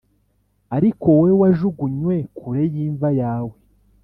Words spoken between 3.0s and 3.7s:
yawe,